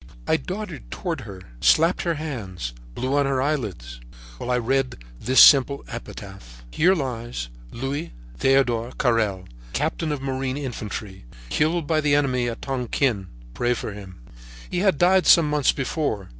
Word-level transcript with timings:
"I 0.27 0.35
darted 0.35 0.89
toward 0.89 1.21
her, 1.21 1.41
slapped 1.59 2.01
her 2.01 2.15
hands, 2.15 2.73
blew 2.95 3.15
on 3.17 3.27
her 3.27 3.39
eyelids, 3.39 4.01
while 4.39 4.49
I 4.49 4.57
read 4.57 4.95
this 5.19 5.39
simple 5.39 5.85
epitaph: 5.89 6.65
'Here 6.71 6.95
lies 6.95 7.49
Louis 7.71 8.11
Theodore 8.39 8.93
Carrel, 8.97 9.45
Captain 9.73 10.11
of 10.11 10.19
Marine 10.19 10.57
Infantry, 10.57 11.25
killed 11.49 11.85
by 11.85 12.01
the 12.01 12.15
enemy 12.15 12.49
at 12.49 12.63
Tonquin. 12.63 13.27
Pray 13.53 13.75
for 13.75 13.93
him.' 13.93 14.19
"He 14.71 14.79
had 14.79 14.97
died 14.97 15.27
some 15.27 15.47
months 15.47 15.71
before. 15.71 16.29